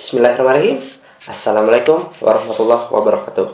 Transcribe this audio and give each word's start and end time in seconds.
Bismillahirrahmanirrahim. 0.00 0.80
Assalamualaikum 1.28 2.08
warahmatullahi 2.24 2.88
wabarakatuh. 2.88 3.52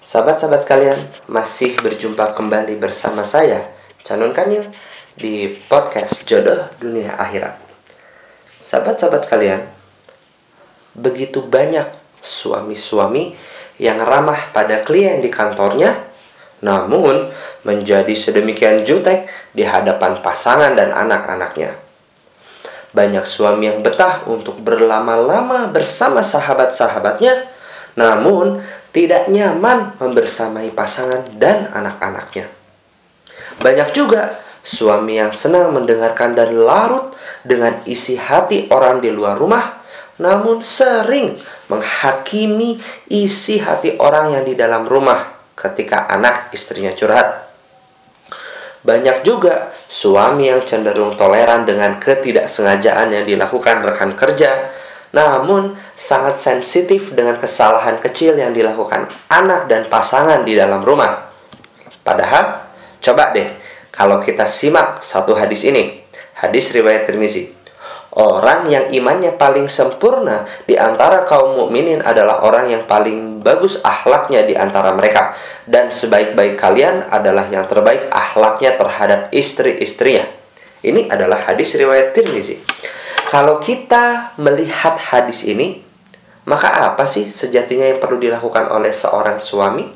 Sahabat-sahabat 0.00 0.64
sekalian 0.64 0.96
Masih 1.28 1.76
berjumpa 1.76 2.32
kembali 2.32 2.80
bersama 2.80 3.28
saya 3.28 3.68
Canun 4.00 4.32
Kamil 4.32 4.64
Di 5.12 5.52
podcast 5.68 6.24
Jodoh 6.24 6.64
Dunia 6.80 7.12
Akhirat. 7.12 7.60
Sahabat-sahabat 8.56 9.20
sekalian 9.28 9.68
Begitu 10.96 11.44
banyak 11.44 11.92
suami-suami 12.24 13.36
Yang 13.76 14.00
ramah 14.08 14.40
pada 14.56 14.80
klien 14.80 15.20
di 15.20 15.28
kantornya 15.28 15.92
Namun 16.64 17.36
menjadi 17.68 18.16
sedemikian 18.16 18.88
jutek 18.88 19.28
di 19.52 19.68
hadapan 19.68 20.24
pasangan 20.24 20.72
dan 20.72 20.88
anak-anaknya 20.88 21.89
banyak 22.90 23.22
suami 23.22 23.70
yang 23.70 23.80
betah 23.86 24.26
untuk 24.26 24.58
berlama-lama 24.62 25.70
bersama 25.70 26.26
sahabat-sahabatnya, 26.26 27.46
namun 27.94 28.62
tidak 28.90 29.30
nyaman 29.30 29.94
membersamai 29.98 30.74
pasangan 30.74 31.22
dan 31.38 31.70
anak-anaknya. 31.70 32.50
Banyak 33.62 33.94
juga 33.94 34.42
suami 34.66 35.22
yang 35.22 35.30
senang 35.30 35.70
mendengarkan 35.70 36.34
dan 36.34 36.50
larut 36.58 37.14
dengan 37.46 37.78
isi 37.86 38.18
hati 38.18 38.66
orang 38.68 38.98
di 38.98 39.10
luar 39.14 39.38
rumah, 39.38 39.80
namun 40.20 40.66
sering 40.66 41.38
menghakimi 41.70 42.82
isi 43.08 43.62
hati 43.62 43.96
orang 44.02 44.34
yang 44.34 44.44
di 44.44 44.58
dalam 44.58 44.84
rumah 44.84 45.38
ketika 45.54 46.10
anak 46.10 46.50
istrinya 46.50 46.92
curhat. 46.96 47.49
Banyak 48.80 49.28
juga 49.28 49.76
suami 49.92 50.48
yang 50.48 50.64
cenderung 50.64 51.12
toleran 51.12 51.68
dengan 51.68 52.00
ketidaksengajaan 52.00 53.12
yang 53.12 53.24
dilakukan 53.28 53.84
rekan 53.84 54.16
kerja, 54.16 54.72
namun 55.12 55.76
sangat 55.98 56.40
sensitif 56.40 57.12
dengan 57.12 57.36
kesalahan 57.36 58.00
kecil 58.00 58.40
yang 58.40 58.56
dilakukan 58.56 59.10
anak 59.28 59.68
dan 59.68 59.84
pasangan 59.92 60.48
di 60.48 60.56
dalam 60.56 60.80
rumah. 60.80 61.28
Padahal, 62.00 62.72
coba 63.04 63.36
deh 63.36 63.52
kalau 63.92 64.24
kita 64.24 64.48
simak 64.48 65.04
satu 65.04 65.36
hadis 65.36 65.60
ini, 65.68 66.00
hadis 66.40 66.72
riwayat 66.72 67.04
Tirmizi. 67.04 67.52
Orang 68.10 68.66
yang 68.66 68.90
imannya 68.90 69.38
paling 69.38 69.70
sempurna 69.70 70.42
di 70.66 70.74
antara 70.74 71.22
kaum 71.30 71.54
mukminin 71.54 72.02
adalah 72.02 72.42
orang 72.42 72.66
yang 72.66 72.82
paling 72.82 73.29
bagus 73.40 73.80
akhlaknya 73.80 74.44
di 74.44 74.54
antara 74.54 74.92
mereka 74.92 75.34
dan 75.64 75.88
sebaik-baik 75.88 76.60
kalian 76.60 77.08
adalah 77.08 77.48
yang 77.48 77.64
terbaik 77.66 78.12
akhlaknya 78.12 78.76
terhadap 78.76 79.20
istri-istrinya. 79.32 80.28
Ini 80.80 81.12
adalah 81.12 81.48
hadis 81.48 81.76
riwayat 81.76 82.16
Tirmizi. 82.16 82.60
Kalau 83.28 83.60
kita 83.60 84.34
melihat 84.40 84.96
hadis 84.96 85.44
ini, 85.44 85.80
maka 86.48 86.92
apa 86.92 87.04
sih 87.04 87.28
sejatinya 87.28 87.86
yang 87.86 88.00
perlu 88.00 88.16
dilakukan 88.16 88.68
oleh 88.72 88.90
seorang 88.90 89.38
suami? 89.38 89.86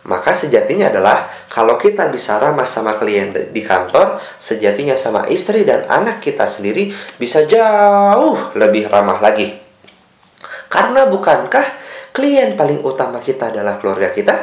Maka 0.00 0.32
sejatinya 0.32 0.88
adalah 0.88 1.28
kalau 1.52 1.76
kita 1.76 2.08
bisa 2.08 2.40
ramah 2.40 2.64
sama 2.64 2.96
klien 2.96 3.30
di 3.30 3.60
kantor, 3.60 4.16
sejatinya 4.40 4.96
sama 4.96 5.28
istri 5.28 5.68
dan 5.68 5.84
anak 5.92 6.24
kita 6.24 6.48
sendiri 6.48 6.88
bisa 7.20 7.44
jauh 7.44 8.56
lebih 8.56 8.88
ramah 8.88 9.20
lagi. 9.20 9.59
Karena 10.70 11.10
bukankah 11.10 11.66
klien 12.14 12.54
paling 12.54 12.86
utama 12.86 13.18
kita 13.18 13.50
adalah 13.50 13.82
keluarga 13.82 14.14
kita? 14.14 14.36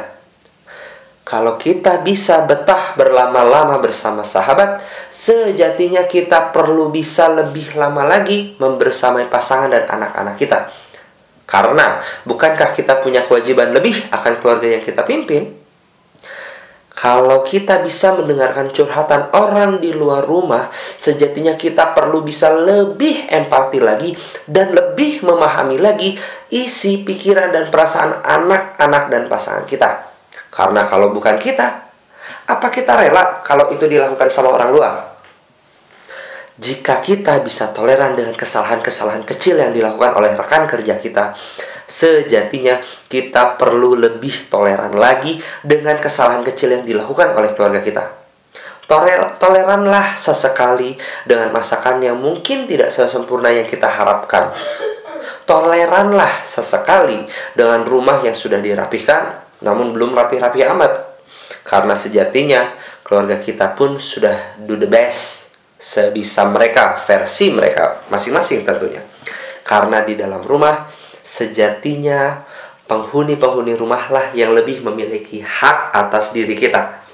Kalau 1.24 1.60
kita 1.60 2.00
bisa 2.04 2.44
betah 2.44 2.96
berlama-lama 2.96 3.80
bersama 3.80 4.24
sahabat, 4.24 4.80
sejatinya 5.12 6.08
kita 6.08 6.52
perlu 6.52 6.88
bisa 6.88 7.28
lebih 7.32 7.76
lama 7.76 8.04
lagi 8.04 8.56
membersamai 8.56 9.28
pasangan 9.28 9.72
dan 9.72 9.84
anak-anak 9.88 10.36
kita 10.40 10.58
karena 11.48 12.04
bukankah 12.28 12.76
kita 12.76 13.00
punya 13.00 13.24
kewajiban 13.24 13.72
lebih 13.72 13.96
akan 14.12 14.36
keluarga 14.44 14.68
yang 14.68 14.84
kita 14.84 15.00
pimpin? 15.08 15.56
Kalau 16.98 17.46
kita 17.46 17.78
bisa 17.86 18.10
mendengarkan 18.18 18.74
curhatan 18.74 19.30
orang 19.30 19.78
di 19.78 19.94
luar 19.94 20.26
rumah, 20.26 20.66
sejatinya 20.74 21.54
kita 21.54 21.94
perlu 21.94 22.26
bisa 22.26 22.50
lebih 22.50 23.30
empati 23.30 23.78
lagi 23.78 24.10
dan 24.50 24.74
lebih 24.74 25.22
memahami 25.22 25.78
lagi 25.78 26.18
isi 26.50 27.06
pikiran 27.06 27.54
dan 27.54 27.70
perasaan 27.70 28.18
anak-anak 28.26 29.14
dan 29.14 29.22
pasangan 29.30 29.62
kita. 29.62 30.10
Karena 30.50 30.82
kalau 30.90 31.14
bukan 31.14 31.38
kita, 31.38 31.86
apa 32.50 32.66
kita 32.66 32.98
rela 32.98 33.46
kalau 33.46 33.70
itu 33.70 33.86
dilakukan 33.86 34.26
sama 34.34 34.58
orang 34.58 34.70
luar? 34.74 34.94
jika 36.58 36.98
kita 36.98 37.38
bisa 37.46 37.70
toleran 37.70 38.18
dengan 38.18 38.34
kesalahan-kesalahan 38.34 39.22
kecil 39.22 39.62
yang 39.62 39.70
dilakukan 39.70 40.10
oleh 40.18 40.34
rekan 40.34 40.66
kerja 40.66 40.98
kita, 40.98 41.38
sejatinya 41.88 42.78
kita 43.08 43.56
perlu 43.56 43.96
lebih 43.96 44.52
toleran 44.52 44.92
lagi 44.92 45.40
dengan 45.64 45.96
kesalahan 45.96 46.44
kecil 46.44 46.76
yang 46.76 46.84
dilakukan 46.84 47.32
oleh 47.32 47.56
keluarga 47.56 47.80
kita. 47.80 48.04
Toleranlah 49.40 50.16
sesekali 50.16 50.96
dengan 51.24 51.52
masakan 51.52 52.00
yang 52.00 52.16
mungkin 52.20 52.64
tidak 52.64 52.88
sesempurna 52.92 53.52
yang 53.52 53.68
kita 53.68 53.88
harapkan. 53.88 54.52
Toleranlah 55.48 56.44
sesekali 56.44 57.24
dengan 57.56 57.84
rumah 57.84 58.20
yang 58.24 58.36
sudah 58.36 58.60
dirapihkan, 58.60 59.44
namun 59.64 59.92
belum 59.96 60.12
rapi-rapi 60.12 60.60
amat. 60.72 60.92
Karena 61.64 61.96
sejatinya 61.96 62.76
keluarga 63.04 63.40
kita 63.40 63.76
pun 63.76 64.00
sudah 64.00 64.60
do 64.64 64.76
the 64.76 64.88
best 64.88 65.52
sebisa 65.76 66.48
mereka, 66.48 66.96
versi 66.96 67.52
mereka 67.52 68.04
masing-masing 68.08 68.64
tentunya. 68.64 69.04
Karena 69.64 70.00
di 70.00 70.16
dalam 70.16 70.40
rumah 70.40 70.88
sejatinya 71.28 72.48
penghuni-penghuni 72.88 73.76
rumahlah 73.76 74.32
yang 74.32 74.56
lebih 74.56 74.80
memiliki 74.80 75.44
hak 75.44 75.92
atas 75.92 76.32
diri 76.32 76.56
kita. 76.56 77.04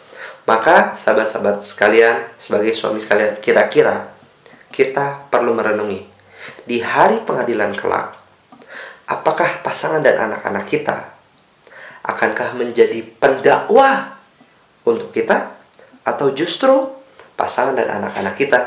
Maka 0.47 0.95
sahabat-sahabat 0.95 1.67
sekalian, 1.67 2.31
sebagai 2.39 2.71
suami 2.71 3.03
sekalian, 3.03 3.43
kira-kira 3.43 4.15
kita 4.71 5.27
perlu 5.35 5.51
merenungi 5.57 6.07
di 6.63 6.79
hari 6.79 7.19
pengadilan 7.27 7.75
kelak, 7.75 8.15
apakah 9.11 9.65
pasangan 9.67 10.05
dan 10.05 10.31
anak-anak 10.31 10.69
kita 10.69 11.11
akankah 12.05 12.53
menjadi 12.55 13.01
pendakwa 13.17 14.21
untuk 14.85 15.11
kita 15.11 15.57
atau 16.05 16.29
justru 16.37 16.93
pasangan 17.35 17.73
dan 17.73 17.89
anak-anak 17.99 18.37
kita 18.37 18.61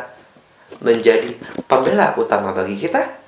menjadi 0.81 1.37
pembela 1.69 2.17
utama 2.17 2.51
bagi 2.51 2.75
kita. 2.75 3.26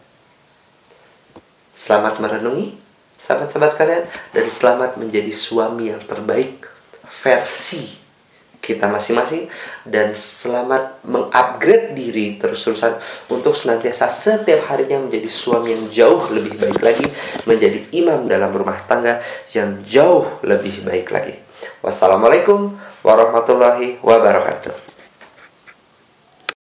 Selamat 1.80 2.20
merenungi, 2.20 2.76
sahabat-sahabat 3.16 3.72
sekalian, 3.72 4.04
dan 4.36 4.46
selamat 4.52 5.00
menjadi 5.00 5.32
suami 5.32 5.96
yang 5.96 6.04
terbaik 6.04 6.68
versi 7.08 7.88
kita 8.60 8.92
masing-masing 8.92 9.48
dan 9.88 10.12
selamat 10.12 11.00
mengupgrade 11.08 11.96
diri 11.96 12.36
terus-terusan 12.36 13.00
untuk 13.32 13.56
senantiasa 13.56 14.12
setiap 14.12 14.68
harinya 14.68 15.00
menjadi 15.08 15.32
suami 15.32 15.72
yang 15.72 15.84
jauh 15.88 16.20
lebih 16.36 16.60
baik 16.60 16.84
lagi, 16.84 17.08
menjadi 17.48 17.80
imam 17.96 18.28
dalam 18.28 18.52
rumah 18.52 18.76
tangga 18.84 19.24
yang 19.56 19.80
jauh 19.88 20.28
lebih 20.44 20.84
baik 20.84 21.08
lagi. 21.16 21.40
Wassalamualaikum 21.80 22.76
warahmatullahi 23.08 24.04
wabarakatuh. 24.04 24.89